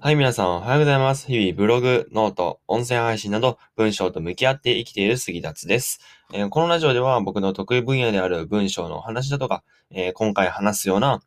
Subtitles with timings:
[0.00, 1.26] はい、皆さん、おはようございます。
[1.26, 5.98] 日々、ブログ、 note、音声配信など、文章と向き合って生きている杉達です、
[6.32, 11.20] えーこのラジオでは、僕の得意分野である文章のお話だとか、えー今回話すような、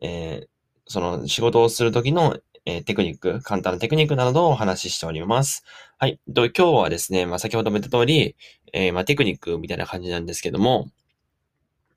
[0.00, 0.48] えー
[0.86, 5.62] その仕事をするときの、えテクニック、簡単なテクニックなどをお話ししております。
[5.98, 6.18] はい。
[6.34, 8.36] と今日はですね、まあ、先ほども言った通り、
[8.72, 10.88] えまあ、テクニックみたいな感じなんですけども、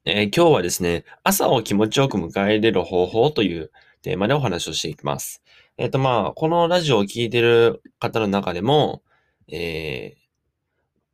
[0.04, 3.71] え今日はですね、朝を気持ちよく迎え入れる方法という
[4.02, 5.41] テーマでお話をしていきます。
[5.78, 9.04] えっ、と、まあ、このラジオを聞いてる方の中でも、
[9.48, 10.27] えー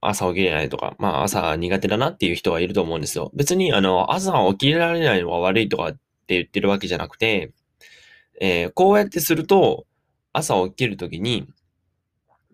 [0.06, 3.32] 朝起きれないとか、まあ、朝苦手だなっていう人はいると思うんですよ。
[3.34, 6.00] 別に、あの、朝起きられないのが悪いとかって
[6.36, 7.54] 言ってるわけじゃなくて、
[8.42, 9.86] えーこうやってすると、
[10.34, 11.48] 朝起きるときに、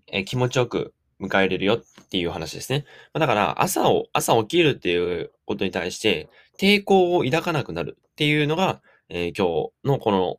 [0.07, 2.85] えー気持ちよく迎えれるよっていう話ですね。
[3.13, 6.29] まあだから、朝を、朝起きるっていうことに対して、
[6.59, 10.37] 抵抗を抱かなくなるっていうのが、えー今日のこの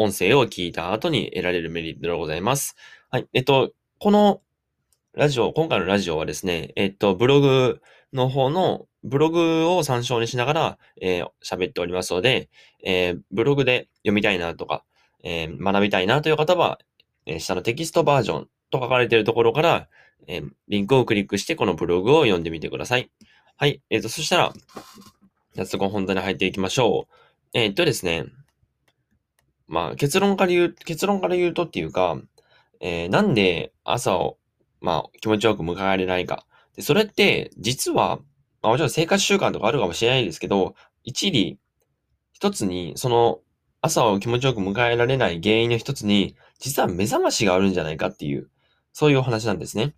[0.00, 2.74] 音声を聞いた後に得られるメリットでございます。
[3.10, 3.28] はい。
[3.34, 4.40] えっと、この
[5.12, 7.82] ラジオ、今回のラジオはですね、えっと、ブログ
[8.14, 12.48] の方の、ブログを参照にしながら、えー喋っておりますので、
[12.82, 14.84] えーブログで読みたいなとか、
[15.22, 16.78] えー学びたいなという方は、
[17.26, 19.88] えー下のテキストバージョンと書かれているところから、
[20.28, 23.10] えーリンクをクリックしてこのブログを読んでみてください。
[23.58, 23.82] はい。
[23.90, 24.54] えっ、と、そしたら、
[25.56, 27.14] 早速本題に入っていきましょう。
[27.52, 28.24] えーっとですね、
[29.70, 32.20] まあ、結論から言う、結論から言うとっていうか、
[32.80, 34.38] えーなんで朝を、
[34.80, 36.44] まあ、気持ちよく迎えられないか。
[36.74, 38.18] で、それって、実は、
[38.62, 41.58] まあ、もちろん生活習慣とかあるかもしれないですけど、一理、
[42.32, 43.40] 一つに、その、
[43.80, 48.50] 朝を気持ちよく迎えられない原因の一つに、実は目覚ましがあるんじゃないかっていう、
[48.92, 49.94] そういうお話なんですね。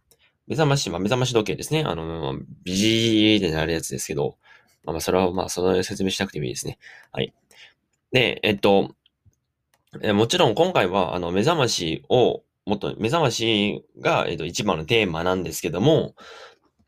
[0.47, 1.85] 目覚まし、まあ、目覚まし時計ですね。
[1.85, 4.37] あの、ビジーってなるやつですけど、
[4.85, 6.79] まあ、まあ、それは、まあ、その説明しなくてもいいですね。
[7.11, 7.33] はい。
[8.13, 8.95] で、えっと、
[10.01, 16.15] えもちろん今回は、あの、目覚ましを、もっと、目覚ましが、えっと、一番のテーマなんですけども、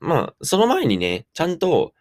[0.01, 1.93] まあ、その前にね、ちゃんと、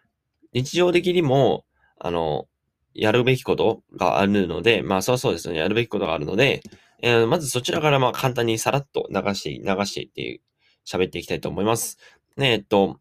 [0.52, 1.64] 日常的にも、
[1.98, 2.46] あの、
[2.94, 6.62] やるべきことがあるので、まあ、そうそうですね、やるべきことがあるので、
[7.02, 10.40] えーまずそちらから、まあ、簡単にさらっと流して、流していって、
[10.86, 11.98] 喋っていきたいと思います。
[12.36, 12.98] ね、えっと、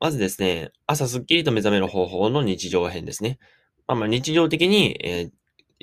[0.00, 3.38] まずですね、朝すっきりと目覚める方法の日常編ですね。
[3.86, 5.30] まあ、まあ日常的に、えー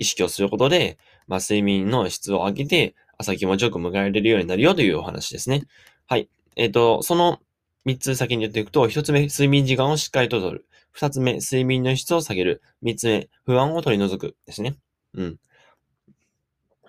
[0.02, 0.98] 意識をすることで、
[1.30, 5.64] まあ、睡眠の質を上げて、朝気持ちよく迎えられるようになるよというお話ですね。
[6.08, 6.28] はい。
[6.56, 7.40] えっ、と、その
[7.86, 10.66] 3つ先に言っていくと、1つ目、睡眠時間をしっかりと取る。
[10.98, 12.64] 2つ目、睡眠の質を下げる。
[12.84, 14.36] 3つ目、不安を取り除く。
[14.48, 14.76] ですね。
[15.14, 15.40] うん。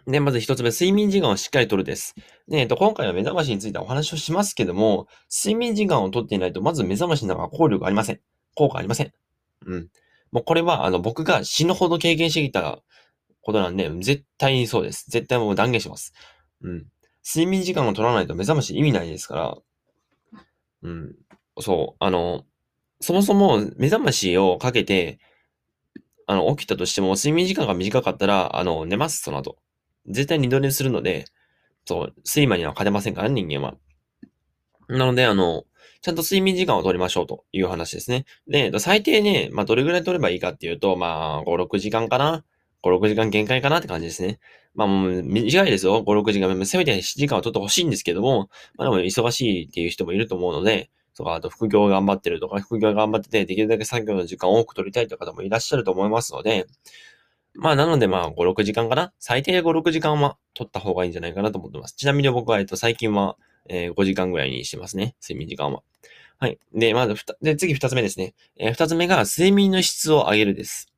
[0.07, 2.15] で、まず1つ目、睡眠時間をしっかり取るです。
[2.49, 8.21] で、えっと、今回は目覚ましについてお話をしますけども、睡眠時間を取っていないと、まず目覚ましの中は効力ありません。
[8.55, 9.13] 効果ありません。
[9.67, 9.89] うん。
[10.33, 12.81] もうこれは、あの、僕が死ぬほど経験してきた
[13.43, 15.11] ことなんで、絶対にそうです。
[15.11, 16.13] 絶対もう断言します。
[16.63, 16.87] うん。
[17.27, 19.57] 睡眠時間を取らないと目覚まし意味ないですから、
[20.83, 21.15] うん。
[21.59, 22.45] そう、あの、
[23.01, 25.19] そもそも目覚ましをかけて、
[26.27, 29.57] あの、起きたとしても、睡眠時間が短かったら、あの、寝ます、その後。
[30.07, 31.25] 絶対二度寝するので、
[31.87, 33.77] そう、睡魔には勝てませんから、人間は。
[34.89, 35.65] なので、あの、
[36.03, 38.25] ちゃんと睡眠時間を取りましょうという話ですね。
[38.47, 42.45] で、最低ね、まあ、どれぐらい取ればいいかっていうと、まあ、5、6時間かな。
[42.83, 44.39] 5、6時間限界かなって感じですね。
[44.75, 46.03] まあ、もう短いですよ。
[46.03, 46.67] 5、6時間。
[46.67, 56.67] せめて7時間は取ってほしいんですけども、まあ、でも忙しいっていう人もいると思うので、とか、あと副業頑張ってるとか、副業頑張ってて、できるだけ作業の時間を多く取りたいという方もいらっしゃると思いますので、
[57.55, 61.95] まあ、なので、まあ、5、6時間かな最低5、6時間は取った方がいいんじゃないかなと思ってます。
[61.97, 63.37] ちなみに僕は、えっと、最近は、
[63.69, 65.15] えー5時間ぐらいにしてますね。
[65.23, 65.83] 睡眠時間は。
[66.39, 66.59] はい。
[66.73, 68.35] で、まずふた、で、次二つ目ですね。
[68.57, 70.90] えー二つ目が、睡眠の質を上げるです。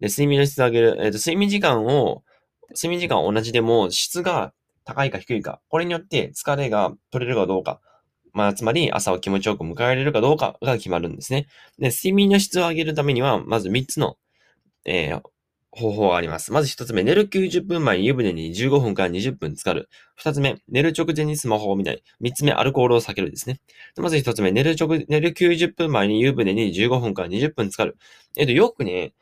[0.00, 0.96] で、睡眠の質を上げる。
[1.00, 2.22] えっ、と、睡眠時間を、
[2.70, 4.52] 睡眠時間は同じでも、質が
[4.84, 5.60] 高いか低いか。
[5.68, 7.80] これによって疲れが取れるかどうか。
[8.32, 11.46] まあ、つまり、朝を気持ちよく迎えられるかどうかが決まるんですね。
[11.78, 14.16] で、睡眠の質を上げるためには、まず3つの、
[14.84, 15.22] えー
[15.72, 16.52] 方法があります。
[16.52, 19.88] まず1つ目、寝る90分前に湯船に15分から20分浸かる。
[20.20, 22.02] 2つ目、寝る直前にスマホを見ない。
[22.20, 23.60] 3つ目、アルコールを避けるですね。
[23.96, 27.96] まず1つ目、寝る直、寝る90分前に湯船に15分から20分浸かる。
[28.36, 29.12] えっ、と、よくね、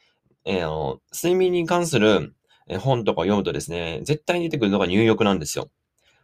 [0.44, 2.35] えーあの、睡眠に関する
[2.81, 5.70] 本とか読むとですね、絶対に出てくるのが入浴なんですよ。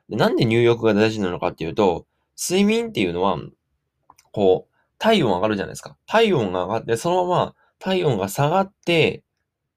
[0.08, 2.06] でなんで入浴が大事なのかっていうと、
[2.38, 3.38] 睡眠っていうのは、
[4.32, 5.96] こう、体温上がるじゃないですか。
[6.06, 9.22] 体温が上がって、そのまま体温が下がって、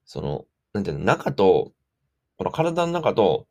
[0.06, 1.72] その、なんていうの、中と、
[2.38, 3.48] この体の中と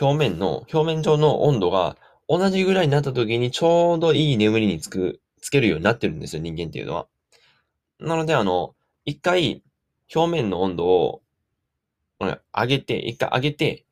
[0.00, 1.96] 表面の、表面上の温度が
[2.28, 7.06] 同じぐらいになった時にちょうどいい眠りにつく、つけるようになってるんですよ、人間っていうのは。
[8.00, 8.74] なので、あの、
[9.04, 9.62] 一回
[10.14, 11.22] 表面の温度を、
[12.52, 13.84] 上げて、一回上げて、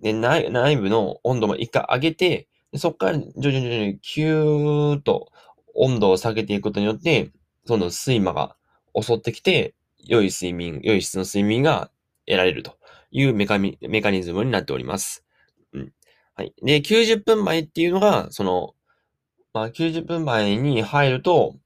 [0.00, 5.30] で内内部の温度も一回上げて、そこから徐々に徐々にキューッと
[5.74, 7.30] 温度を下げていくことによって、
[7.66, 8.56] その睡魔が
[9.00, 11.90] 襲ってきて、良い睡眠、良い質の睡眠が
[12.26, 12.76] 得られると
[13.12, 15.24] いうメカニメカニズムになっております。
[15.72, 15.92] うん。
[16.34, 16.54] はい。
[16.62, 18.74] で、90分前っていうのが、その、
[19.52, 21.56] まあ、90分前に入ると、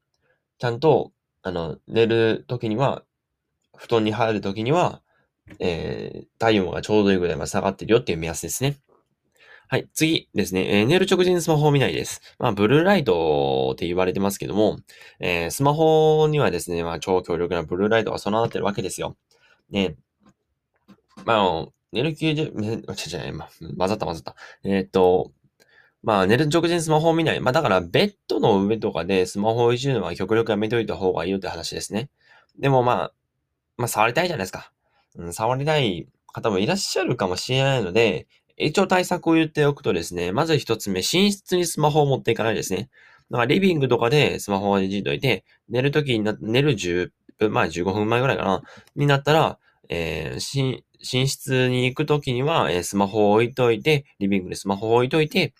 [0.58, 1.12] ちゃんと、
[1.42, 3.04] あの、寝るときには、
[3.76, 5.02] 布団に入るときには、
[5.60, 8.76] えー、体温がちょうどいいぐらいまで下がってるよっていう目安ですね。
[9.68, 9.88] はい。
[9.94, 10.80] 次ですね。
[10.80, 12.20] えー、寝る直前にスマホを見ないです。
[12.38, 14.78] まあ、ブルーライトって言われてますけども、
[15.18, 19.16] えー、スマホにはですね、まあ、超強力なブルーライトが備わってるわけですよ。
[19.70, 19.96] ね。
[21.24, 24.36] まあ、寝る90、ね、違う違う、ま、混ざった混ざった。
[24.62, 25.32] えー、っと、
[26.02, 27.40] まあ、寝る直前にスマホを見ない。
[27.40, 32.08] まあ、だから、ベッドの上とかでスマホをいじるのは極力やめといた方がいいよって話ですね。
[32.60, 33.12] でもまあ、
[33.76, 34.72] まあ、触りたいじゃないですか。
[35.16, 38.26] うん、触りたい方もいらっしゃるかもしれないので、
[38.56, 42.88] 一応対策を言っておくとですね、まず一つ目、寝室にスマホを持っていかないですね。
[43.30, 48.62] だからリビングとかでスマホをいじっといて、寝るときにな、寝る10分前、15分前ぐらいかな、
[48.94, 49.58] になったら、
[49.88, 55.54] えー、寝室に行くときには、えー、スマホを置いといて、リビングでスマホを置いといて、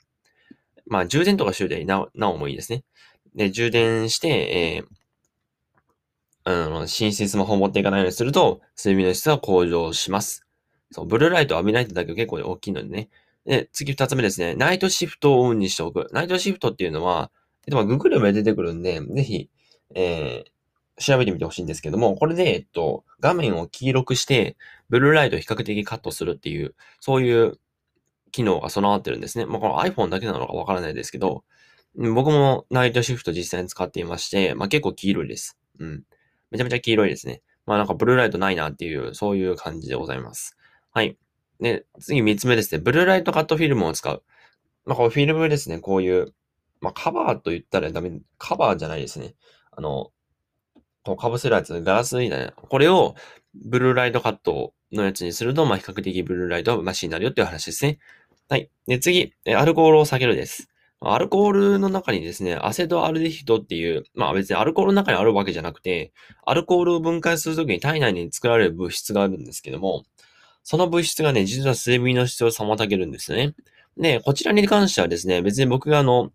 [0.87, 2.85] まあ、充電とか終電な、なおもいいですね。
[3.35, 4.87] で、充電して、えー、
[6.49, 10.47] あの、寝室にスマホを持っていかないようにすると、睡眠の質は向上します。
[10.93, 13.09] そう、ブルーライトを浴びないってだけ結構大きいのでね。
[13.45, 14.55] で、次二つ目ですね。
[14.55, 16.07] ナイトシフトをオンにしておく。
[16.13, 17.33] ナイトシフトっていうのは、
[17.67, 19.51] えっと、ググれば出てくるんで、ぜひ、
[19.97, 24.57] えー、調べてみてほしいんですけども、これで、えっと、画面を黄色くして、
[24.89, 27.59] ブルーライトを比較的カットするっていう、そういう
[28.31, 29.47] 機能が備わってるんですね。
[29.47, 31.43] まあ、この iPhone だけなのかわからないですけど、
[31.97, 35.59] 僕もナイトシフト実際に使っていまして、まあ、結構黄色いです。
[35.81, 36.05] うん。
[36.51, 37.43] めちゃめちゃ黄色いですね。
[37.67, 40.57] まあなんかブルーライトないなっていう、そういう感じでございます。
[40.93, 41.17] はい。
[41.61, 42.81] で、次三つ目ですね。
[42.81, 44.23] ブルーライトカットフィルムを使う。
[44.85, 45.79] まあ、こうフィルムですね。
[45.79, 46.35] こういう、
[46.81, 49.35] まあ、カバーと言ったらダメ、カバーじゃないですね。
[49.73, 50.11] あの、
[51.05, 52.53] こう被せるやつ、ガラスみたいな。
[52.53, 53.15] これを
[53.55, 57.99] ブルーライトカットのやつにすると、まあ、比較的ブルーライトマシになるよっていう話ですね。
[58.49, 58.71] はい。
[58.87, 60.69] で、次、アルコールを下げるです。
[61.01, 66.13] アルコールの中にですね、アセドアルデヒドっていう、まあ別にアルコールの中にあるわけじゃなくて、
[66.45, 70.05] アルコールを分解するときに体内に作られる物質があるんですけども、
[70.63, 73.55] その物質がね、実は睡眠の質を妨げるんですね。
[73.99, 76.33] で、こちらに関してはですね、別に僕があの、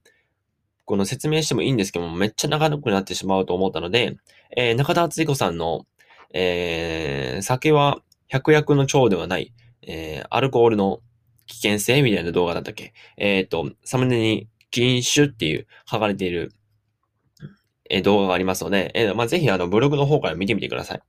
[0.85, 4.17] この説明してもいいんですけども、めっちゃ長くなってしまうと思ったので、
[4.55, 5.85] えー、中田敦彦さんの、
[6.33, 11.01] えー、酒は百薬の長ではない、えー、アルコールの
[11.47, 12.93] 危険性みたいな動画だったっけ？
[13.17, 16.53] えっ、ー、と、サムネに禁酒っていう書かれている、
[17.89, 21.01] え、動画がありますので、えー、まあ、ぜひあの、ブログの方から見てみてください。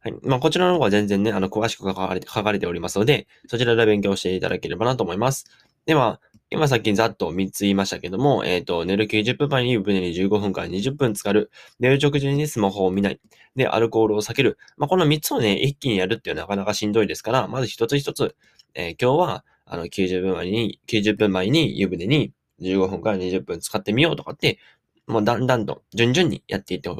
[0.00, 0.14] はい。
[0.22, 5.44] まあ、こちらの方は全然ね、あの、詳しく書かれて、書かれておりますので、そちらで勉強していただければなと思います。
[5.84, 11.50] では、今さっきざっと3つ言いましたけども、えっ、ー、と、寝る90分前に湯船に15分から20分浸かる。
[11.78, 13.20] 寝る直前にスマホを見ない。
[13.54, 14.58] で、アルコールを避ける。
[14.78, 18.34] まあ、この3つをね、一気にやるっていうのはなかなかしんどいですから、まず一つ一つ、
[18.74, 24.58] えー、今日は、あの、90分前に、90分前に湯船に15分から20分使ってみようとかって、
[25.06, 26.90] もうだんだんと順々にやっていって、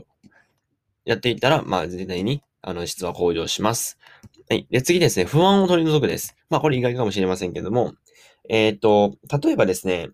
[1.04, 3.98] やっていったら、まあ、全体にあの、質は向上します。
[4.48, 4.66] はい。
[4.70, 6.36] で、次ですね、不安を取り除くです。
[6.50, 7.94] まあ、これ意外かもしれませんけども、
[8.48, 10.10] えっ、ー、と、例えばですね、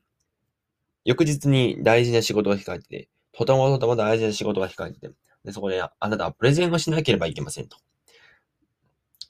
[1.05, 5.11] 翌日に大事な仕事が控えてて、とてもとても大事な仕事が控えてて、
[5.45, 7.77] でそこであなたはプレゼンをしなければいけませんと。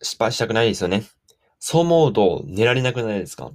[0.02, 1.04] 失敗したくないですよね。
[1.58, 3.52] そう思うと寝られなくないですか？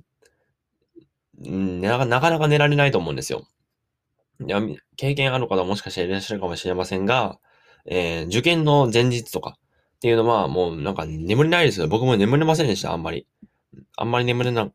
[1.45, 3.47] うん、なかなか寝られないと思うんですよ。
[4.97, 7.39] 経験ある方もしかしていらっしゃるかもしれませんが、
[7.85, 9.57] えー、受験の前日とか
[9.97, 11.87] っていうのはもうなんか眠れないですよ。
[11.87, 13.27] 僕も眠れませんでした、あんまり。
[13.97, 14.73] あんまり眠れなく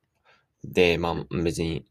[0.73, 1.85] て、まあ別に、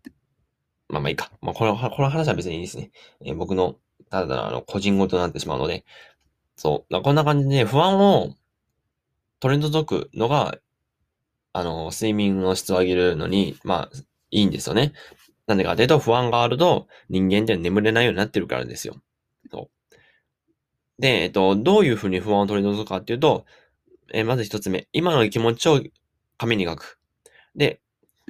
[0.88, 1.32] まあまあいいか。
[1.42, 2.92] まあこの、この話は別にいいですね。
[3.26, 3.76] えー、僕の、
[4.10, 5.84] ただあの、個人事になってしまうので、
[6.56, 7.02] そう。
[7.02, 8.36] こんな感じで、不安を
[9.40, 10.58] 取り除くのが、
[11.52, 13.98] あの、睡眠の質を上げるのに、まあ、
[14.36, 14.94] いいんですよね。
[15.48, 18.96] なんでかというと、不安があると、人間って眠れないようになってるからですよ。
[19.50, 19.70] そ
[21.00, 21.02] う。
[21.02, 23.46] で、えっと、どういうふうに不安を取り除くかっていうと、
[24.14, 25.82] え、まず一つ目、今の気持ちを
[26.38, 27.00] 紙に書く。
[27.56, 27.82] で、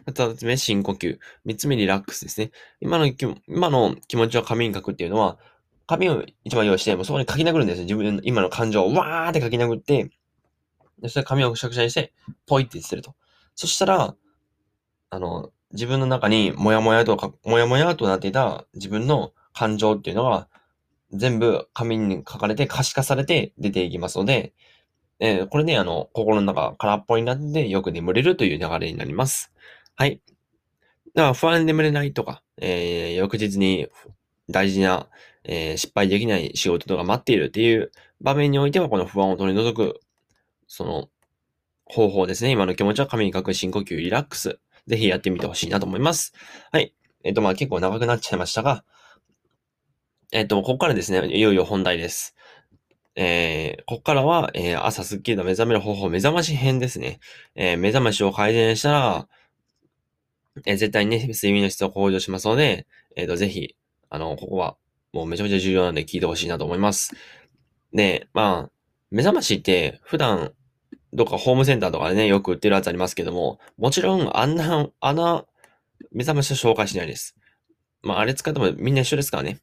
[0.06, 1.18] 二つ目、深呼吸。
[1.46, 2.52] 三つ目、リラックスですね。
[2.82, 3.08] 今の
[3.48, 5.40] 今の気持ちを紙に書くっていうのは、
[5.88, 7.86] 紙を一番用意して、もうそこに書き殴るんですよ。
[7.86, 10.10] 自分の今の感情をわーって書き殴って、
[11.02, 12.14] そして紙をくしゃくしゃにして、
[12.46, 13.16] ポイって捨てると。
[13.56, 14.16] そしたら、
[15.10, 20.48] あの、自分の中にもやもやとか、もやもやとなっていた自分の感情っていうのが、
[21.12, 24.54] 全部紙に書かれて可視化されて出ていきますので、
[25.20, 29.54] えー、これね、あの、心の中空っぽになってよく眠れるという流れになります。
[29.96, 30.22] はい。
[31.14, 33.88] だから不安で眠れないとか、えー、翌日に
[34.50, 35.08] 大事な、
[35.46, 37.92] えー、失敗できない仕事とか待っているっていう
[38.22, 40.02] 場面においては、この不安を取り除く、
[40.68, 41.10] その、
[41.86, 42.50] 方法ですね。
[42.50, 44.60] 今の気持ちは紙に書く深呼吸、リラックス。
[44.88, 46.34] ぜひやってみてほしいなと思います。
[46.72, 46.94] はい。
[47.24, 48.84] えっ、と、まあ結構長くなっちゃいましたが、
[50.32, 52.36] えっ、と、ここからですね、いよいよ本題です。
[53.16, 57.20] えー、ここからは、えー、朝スッキリと目覚める方法、目覚まし編ですね。
[57.56, 59.28] えー、目覚ましを改善したら、
[60.66, 63.76] えー、絶対にね、睡眠の質を向上しますので、えっ、と、ぜひ、
[64.10, 64.76] あの、ここは、
[65.14, 67.16] もうめちゃめちゃ重要なんで聞いてほしいなと思います。
[67.94, 68.72] で、まあ、
[69.12, 70.52] 目覚ましって普段
[71.16, 75.46] どっかホームセンターとかでね、よく売ってるやつありますけども、もちろん、あんな、あんな、
[76.12, 77.36] 目覚ましを紹介しないです。
[78.04, 79.62] まあ、あれ使ってもみんな一緒ですからね。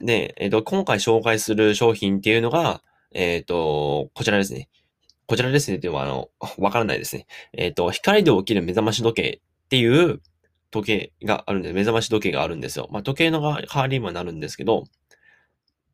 [0.00, 2.82] で、えっ、ー、と、今回紹介する商品っていうのが、
[3.12, 4.68] えっ、ー、と、こちらですね。
[5.26, 7.26] こちらですねっていうのは、あの、わからないですね。
[7.52, 10.20] えっ、ー、と、光で起きる目覚まし時計っていう
[10.72, 12.88] 時計があるんで、目覚まし時計があるんですよ。
[12.90, 14.84] まあ、時計の代わりにもなるんですけど、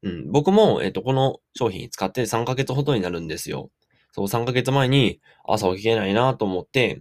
[0.02, 3.70] うん、僕も、えっ、と、この商品使って3ヶ月ほどになるんですよ。
[4.18, 7.00] そう、3ヶ月前に朝起きれないなと思って、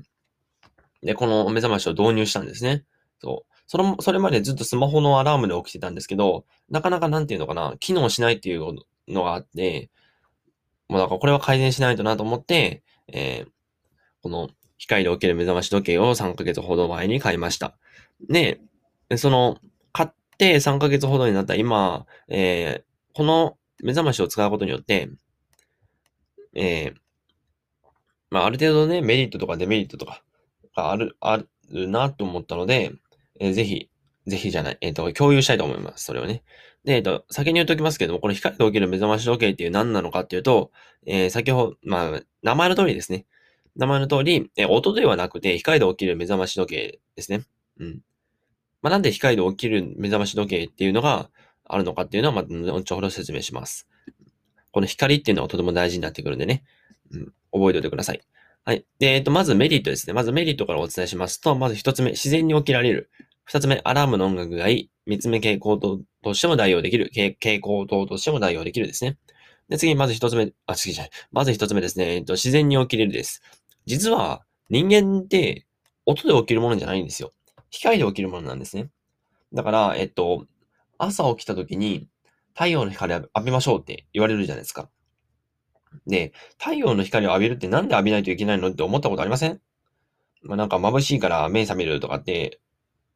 [1.01, 2.83] で、この目覚ましを導入したんですね。
[3.19, 3.53] そう。
[3.65, 8.75] それ、それまでずっとスマホのアラームで起きてたんですけど、なかなかなんていうのかな、機能しないっていう
[9.07, 9.89] のがあって、
[10.87, 13.49] もうなんかこれは改善しないとなと思って、えー、
[14.21, 17.77] この光で起きる目覚まし時計を3ヶ月ほど前に買いました。
[18.29, 18.61] で、
[19.17, 19.57] その、
[19.91, 25.09] 買って3ヶ月ほどになった今、えー、この目覚ましを使うことによって、
[26.53, 27.06] えー、
[28.29, 30.23] まあ、ある程度ね、メリットとかデメリットとか
[30.75, 32.93] がある、あるなと思ったので、
[33.39, 33.89] えー、ぜひ、
[34.25, 36.05] ぜひじゃない、えっ、ー、と、共有したいと思います。
[36.05, 36.43] それをね。
[36.83, 40.71] で、えっ、ー、と、先に言っておきますけども、この光で起きる目覚まし時計っていう何なのかっていうと、
[41.05, 43.25] えー、先ほど、まあ、名前の通りですね。
[43.77, 47.45] 名前の通り、えー、音ではなくて、光で起きる目覚まし時計ですね。
[47.79, 48.01] うん。
[48.81, 51.29] まあ、なんで光で起きる目覚まし時計っていうのが
[51.65, 53.87] あるのかっていうのは、また、後ほど説明します。
[54.71, 56.63] この光っていうのはとても大事になってくるんでね。
[57.11, 58.21] うん、覚えておいてください。
[58.63, 58.85] はい。
[58.99, 60.13] で、えっと、まずメリットですね。
[60.13, 63.09] まずメリットからお伝えしますと、まず一つ目、自然に起きられる。
[63.45, 64.91] 二つ目、アラームの音楽がいい。
[65.05, 67.09] 三つ目、傾向ととしても代用できる。
[67.13, 69.17] 傾向等としても代用できるですね。
[69.69, 71.11] で、次、まず一つ目、あ、次じゃない。
[71.31, 72.15] まず一つ目ですね。
[72.15, 73.41] えっと、自然に起きれるです。
[73.85, 75.65] 実は、人間って
[76.05, 77.31] 音で起きるものじゃないんですよ。
[77.69, 78.89] 光で起きるものなんですね。
[79.53, 80.45] だから、えっと、
[80.97, 82.07] 朝起きた時に、
[82.53, 84.89] 太陽の光浴びましょうって言われるじゃないですか。
[86.05, 89.59] で、太陽の光を浴びるってなんで浴びないといけないのって思ったことありません？
[90.43, 92.59] まあなんか眩しいから目覚めるとかって、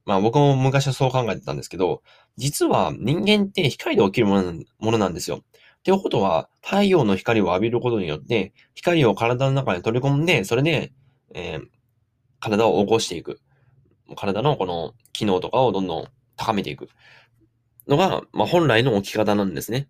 [0.06, 2.02] まあ僕も昔はそう考えてたんですけど、
[2.38, 4.42] 実は人間って光で起きるも
[4.80, 5.38] のなんですよ。
[5.38, 10.94] っていうことは、太陽の光を浴びることによって、光を体の中に取り込んで、それで、
[11.34, 11.68] えー、
[12.40, 13.40] 体を起こしていく。
[14.16, 16.88] 体のこの機能とかをどんどん高めていく。
[17.88, 19.88] のが、まあ、本来の起き方なんですね。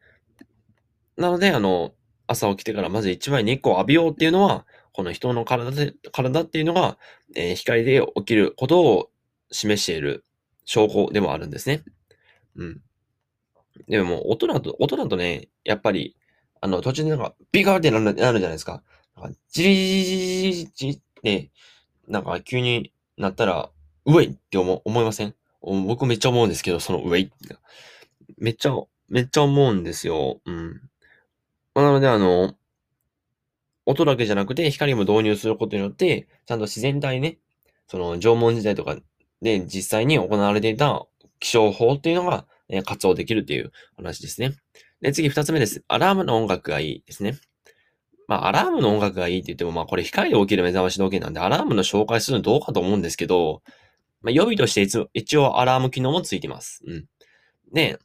[1.17, 1.91] なので、あの、
[2.31, 6.97] 朝起きてからまず一番日光を浴びようっていうのは、この人の体で、体っていうのが、
[7.35, 9.09] えー、光で起きることを
[9.51, 10.25] 示している
[10.65, 11.83] 証拠でもあるんですね。
[12.55, 12.81] うん。
[13.87, 16.15] でも、音だと、音だとね、やっぱり、
[16.59, 18.83] あの、途中でなんか、ビガーってなるなるじゃないですか。
[19.15, 21.51] なんか、ジリジリジリジリって、
[22.07, 23.69] なんか急になったら、
[24.05, 27.29] うえいって思思いません僕めっちゃ思うんですけど、その上、
[28.37, 28.75] めっちゃ、
[29.09, 30.41] めっちゃ思うんですよ。
[30.45, 30.81] うん。
[31.75, 32.55] なので、あの、
[33.85, 37.39] 音だけじゃなくて光も導入することによって、ちゃんと自然体ね、
[37.87, 38.97] その縄文時代とか
[39.41, 41.05] で実際に行われていた
[41.39, 44.53] 気象法っていうのが、え活用できるっていう話ですね。
[45.01, 45.83] で、次二つ目です。
[45.87, 47.37] アラームの音楽がいいですね。
[48.27, 53.61] まあ、アラームの音楽がいいって言っても、まあ、これ光で起きる目覚まし時計なんで、アラームの紹介するのどうかと思うんですけど、
[54.21, 56.81] まあ、予備として一応アラーム機能もついてます。
[56.87, 57.05] うん。
[57.73, 57.99] で、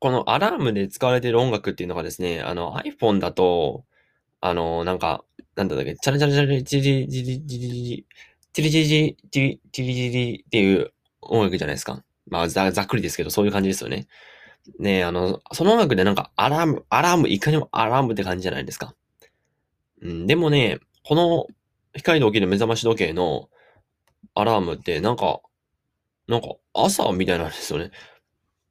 [0.00, 3.84] このアラームで使われている音楽っていうのがですね、あの iPhone だと、
[4.40, 8.06] あの、なんか、なんだっけ、チャラチャラチャラチリジリジリジリ、
[8.52, 12.02] チリジリチリチリジリっていう音楽じゃないですか。
[12.28, 14.06] まあざ、ざっくりですけど、そういう感じですよね。
[14.78, 18.94] ねあの、その音楽でなんかアラーム、アラーム、いかにもアラームって感じじゃないですか。
[20.00, 21.46] うん、でもね、この
[21.94, 23.50] 光で起きる目覚まし時計の
[24.34, 25.40] アラームって、なんか、
[26.26, 27.90] なんか朝みたいなんですよね。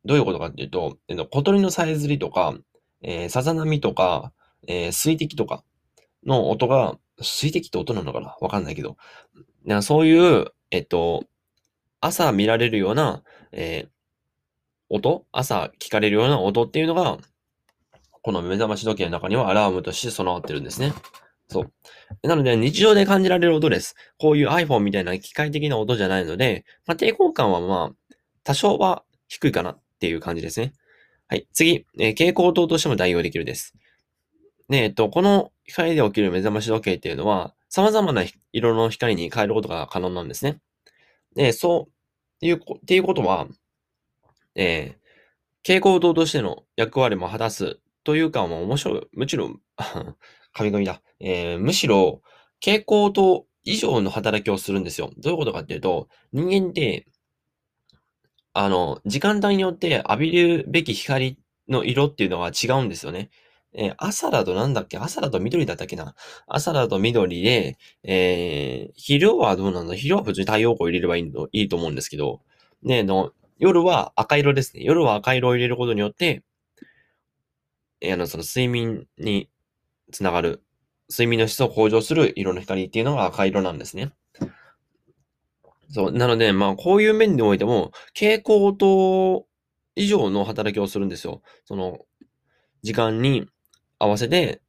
[0.05, 2.55] どういうことかっていうと、えっ小鳥のさえずりとか、
[3.01, 4.31] えー、さざ波とか、
[4.67, 5.63] えー、水滴とか
[6.25, 8.37] の音が、水滴って音なのかな？
[8.39, 8.97] わかんないけど。
[9.65, 11.25] なそういう、えっと、
[12.01, 13.89] 朝見られるような、えー、
[14.89, 15.25] 音？
[15.31, 17.17] 朝聞かれるような音っていうのが、
[18.21, 20.93] この目覚まし時計の中にはアラームとして備わってるんですね。
[21.47, 21.71] そう。
[22.27, 23.95] なので、日常で感じられる音です。
[24.17, 30.71] こういう iPhone みたいな機械的な音じゃないので、まあ、抵抗感はまあ、多少は低いかなっていう感じですね。
[31.27, 31.45] はい。
[31.51, 33.75] 次、えー、蛍光灯としても代用できるです。
[34.69, 40.61] で、えっと、この光で起きる目覚まし時計っていうのは、様々な色の光に変えることが可能なんですね。
[41.35, 41.89] で、そ
[42.41, 43.47] ういう、っていうことは、
[44.55, 44.99] えー、
[45.63, 49.59] 蛍光灯としての役割も果たすというか、もう面白い、もちろん、
[50.53, 51.01] 神々だ。
[51.19, 52.21] えー、むしろ、
[52.63, 55.11] 蛍光灯以上の働きをするんですよ。
[55.17, 57.05] どういうことかっていうと、人間って、
[58.53, 61.37] あの、時間帯によって浴びるべき光
[61.67, 63.29] の色っていうのは違うんですよね。
[63.73, 64.97] えー、朝だとなんだっけ？
[64.97, 66.15] 朝だと緑だったっけな？
[66.47, 69.93] 朝だと緑で、えー、昼はどうなんだ？
[69.93, 72.41] 昼は普通に太陽光入れればいいのいいと思うんですけど、
[72.81, 74.81] ね、の、夜は赤色ですね。
[74.83, 76.41] 夜は赤色を入れることによって、
[78.01, 79.49] えー、あの、その睡眠に
[80.11, 80.63] つながる、
[81.11, 84.11] 睡眠の質を向上する色の光っていうのが赤色なんですね。
[85.89, 86.11] そう。
[86.11, 89.45] なので、まあ、こういう面においても、蛍光灯
[89.95, 91.41] 以上の働きをするんですよ。
[91.65, 91.99] その、
[92.83, 93.47] 時間に
[93.97, 94.61] 合わせて、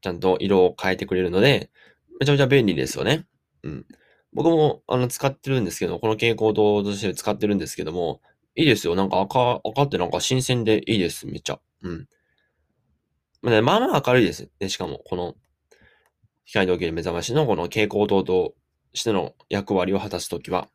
[0.00, 1.70] ちゃんと色を変えてくれるので、
[2.18, 3.26] めちゃめちゃ便利ですよね。
[3.62, 3.86] うん。
[4.32, 8.20] 僕も、あの、使ってるんですけど、この蛍光灯として使ってるんですけども、
[8.56, 8.94] いいですよ。
[8.94, 11.26] なんか赤、赤ってなんか新鮮でいいです。
[11.26, 11.60] めっちゃ。
[11.82, 12.06] うん。
[13.42, 14.48] まあ、ね、まあまあ明るいです。
[14.58, 15.34] で、しかも、この、
[16.44, 18.54] 光で起きる目覚ましのこの蛍光灯と
[18.94, 20.68] しての役割を果たすときは。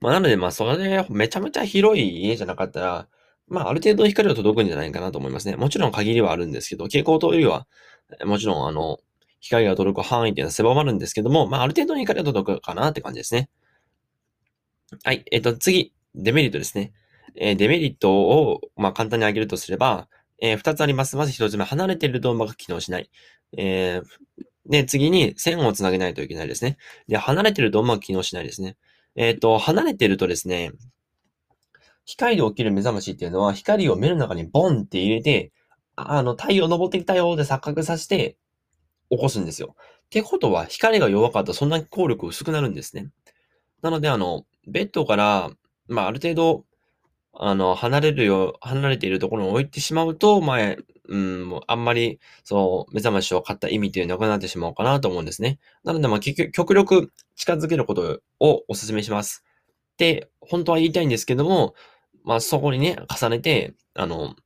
[0.00, 3.08] まあ、なので、まあ、それでめちゃめちゃ広い家じゃなかったら、
[3.48, 5.56] まあ、ある程度光は届くんじゃないかなと思いますね。
[5.56, 7.66] もちろん限りはあるんですけど、蛍光灯よりは、
[8.24, 8.98] もちろん、あの、
[9.40, 13.48] 光が届く範囲っていうのは狭まるんですけども、まあ、ある程度の光は届くかなって感じですね。
[15.04, 15.24] はい。
[15.30, 16.92] えっ、と、次、デメリットですね。
[17.36, 20.08] えー、デメリットを、まあ、簡単に挙げるとすれば、
[20.40, 21.16] えー、二つあります。
[21.16, 23.10] まず一つ目、離れている動画が機能しない。
[23.56, 26.78] えー、で、次に線をつなげないといけないですね。
[27.08, 28.76] で、離れている動画が機能しないですね。
[29.16, 30.70] えっ、ー、と、離れてるとですね、
[32.04, 35.52] 光で起きる目覚ましっていうのは、光を目の中にボンって入れて、
[35.96, 38.36] あの、太陽登ってきたよって錯覚させて、
[39.10, 39.74] 起こすんですよ。
[39.76, 43.10] ってことは、光が弱かったらそんなに効力薄くなるんですね。
[43.82, 45.50] なので、あの、ベッドから、
[45.88, 46.64] まあ、ある程度、
[47.32, 50.78] あの、離れるよ、離れているところに置いてしまうと、前、
[51.10, 55.58] うん、もうあんまり、そう、目覚ましを買った意味っていうのがなくなってしまうかなと思うんですね。
[55.82, 59.44] なので、まあ、極力近づけることをお勧めします。
[59.98, 61.74] で、本当は言いたいんですけども、
[62.22, 64.36] まあ、そこにね、重ねて、あの、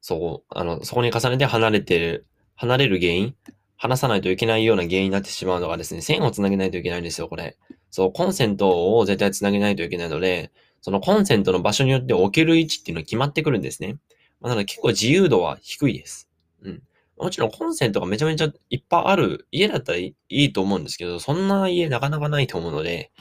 [0.00, 3.36] そう、あの、そこに重ねて離れてる、離れる原因、
[3.76, 7.56] 離さないといけないような原因になってしまうのがですね、線をつなげないといけないんですよ、これ。
[7.90, 13.98] そう、コンセントを絶対つなげないといけないので、そのコンセントの場所によって置ける位置っていうのが決まってくるんですね。
[14.42, 16.28] まあ、なので結構自由度は低いです。
[16.62, 16.82] うん。
[17.16, 23.12] もちろんコンセントがめちゃめちゃいっぱいある家だったらいいと思うんですけど、そんな家なかなかないと思うので、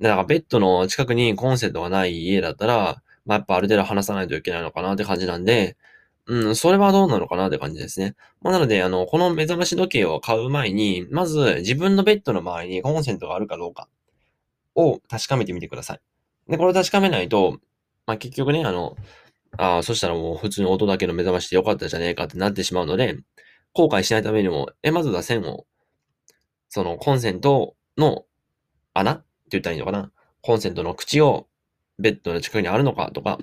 [0.00, 5.76] だからベッドの近くにコンセントがない家だったら、まあ、やっぱある程度離さないといけないのかなって感じなんで、
[6.26, 8.14] うん、それはどうなのかなって感じですね。
[8.42, 13.88] まあ、なので、あの、この目覚まし時計を買う前に、まず自分のベッドの周りにコンセントがあるかどうか
[14.74, 16.00] を確かめてみてください。
[16.48, 17.58] で、これを確かめないと、
[18.06, 18.96] まあ、結局ね、あの、
[19.58, 23.18] ああ、そしたらもう普通に音だけの目覚ましでよかったじゃねえかってなってしまうので、
[23.74, 25.66] 後悔しないためにも、え、まずは線を、
[26.68, 28.24] そのコンセントの
[28.94, 30.10] 穴って言ったらいいのかな？
[30.40, 31.46] コンセントの口を
[31.98, 33.38] ベッドの近くにあるのかとか、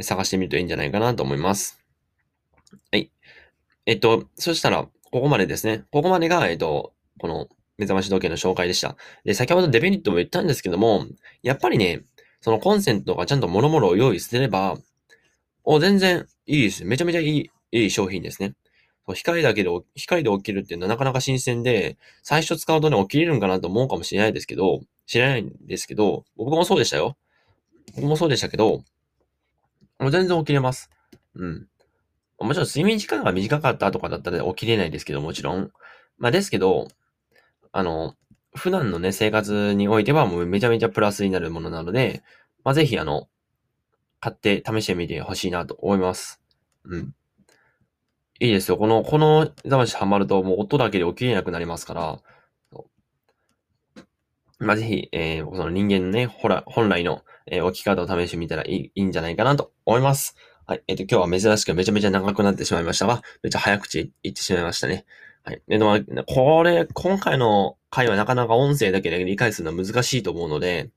[0.00, 1.82] 探してみるといいんじゃないかなと思います。
[2.90, 3.12] はい。
[3.86, 5.84] えっと、そしたら、ここまでですね。
[5.90, 8.96] ここまでが、えっと、この目覚まし時計の紹介でした。
[9.24, 11.06] で、先ほどデメリットも言ったんですけども、
[11.42, 12.02] やっぱりね、
[12.40, 14.78] そのコンセントがちゃんと諸々を用意すれば、
[15.64, 16.84] お、全然いいです。
[16.84, 18.54] めちゃめちゃいい、いい商品ですね。
[19.14, 27.16] 光だけで、光で起きるっていうのはなかなか新鮮で、最初使うとね、起きれるんかなと思うかもしれないですけど、知らないんですけど、僕もそうでしたよ。
[27.96, 28.84] 僕もそうでしたけど、
[29.98, 30.90] もう全然起きれます。
[31.34, 31.66] うん。
[32.38, 35.70] もちろん睡眠時間が短かったとかだったら起きれないですけど、もちろん。
[36.18, 36.88] まあですけど、
[37.72, 38.14] あの、
[38.54, 42.22] 普段のね、生活においてはもうめちゃめちゃプラスになるものなので、
[42.64, 43.28] まあぜひあの、
[44.20, 46.40] 買って試してみてほしいなと思います。
[46.84, 47.14] うん。
[48.40, 48.78] いいですよ。
[48.78, 52.20] この、この目覚ましハマるともう音だけで起きれなくなりますから、
[54.58, 60.36] まあ、ぜひ、えー、その人間のね、ほら、本来の、えー、起き方を試してみたらいいいいんじゃないかなと思います。
[60.66, 60.82] はい。
[60.86, 65.06] えっ、ー、と、今日は珍しくめちゃめちゃ長くなってしまいましたが、めっちゃ早口言ってしまいましたね。
[65.42, 65.62] はい。
[65.66, 70.90] でも、これ、今回の回はなかなか音声だけで理解するのは難しいと思うので、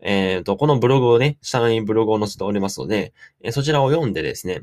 [0.00, 4.62] えっ、ー、と、このブログをね、下にブログを載せておりますので、え、そちらを読んでですね、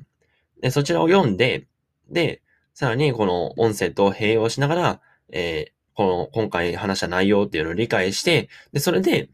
[0.62, 1.68] でそちらを読んで、
[2.10, 2.42] で、
[2.74, 9.30] さらにこの音声と併用しながら、えー、この今回話した内容っていうのを理解して、で、それで、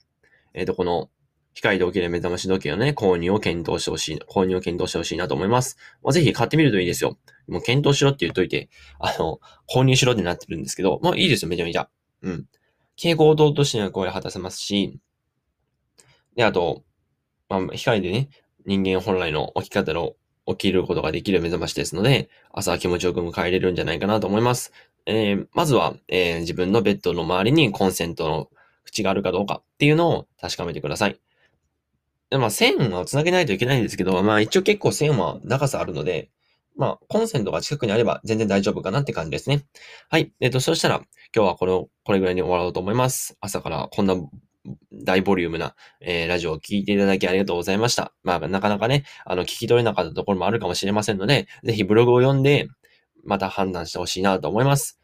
[0.53, 1.09] えっ、ー、と、この
[1.53, 5.77] 光で起きる目覚まし時計のね、購入を検討してほしい、購入を検討してほしいなと思います。
[6.03, 7.17] まあ、ぜひ買ってみるといいですよ。
[7.47, 11.89] もう検討しろって言っといて、あの、購入しろってなってるんですけど、まあいいですよ、めちゃめちゃ。
[12.21, 12.45] うん。
[12.97, 14.99] 傾向動としての声を果たせますし、
[16.37, 16.83] で、あと、
[17.49, 18.29] まあ、光でね、
[18.65, 20.13] 人間本来の起き方の
[20.45, 24.71] 起きることができる目覚ましですので、朝は気持ちよく迎えれるんじゃないかなと思います。
[25.07, 28.49] えー、まずは、えー、自分のベッドの周りにコンセントの
[28.83, 31.19] 口があるかどうかっていうのを確かめてください。
[32.29, 36.29] でまあ、線を繋げないといけないんですけど、まあ一応結構線は長さあるので、
[36.75, 39.65] まあ、コンセントが近くにあれば全然大丈夫かなって感じですね。
[40.09, 40.31] はい。
[40.39, 41.01] えっ、ー、と、そしたら、
[41.35, 43.35] 今日はこの、これぐらいに終わろうと思います。
[43.41, 44.15] 朝からこんな
[44.91, 48.13] 大ボリュームな、えー、ラジオを聴いていただきありがとうございました。
[48.23, 52.67] まあ、なかなかね、あの、聞き取れなかったところもあるかもしれませんので、ぜひブログを読んで、
[53.23, 54.99] また判断してほしいなと思います。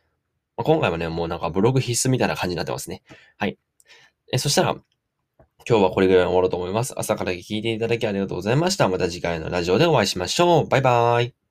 [0.56, 3.04] まあ、今回はね、もうなんかブログ必須みたいな感じになってますね。
[3.38, 3.58] はい。
[4.32, 4.76] えそしたら、
[5.68, 6.94] 今日はこれぐらいに終わろうと思います。
[6.98, 8.90] 朝から聞いていただきありがとうございました。
[8.90, 10.68] また次回のラジオでお会いしましょう。
[10.68, 11.43] バイバーイ。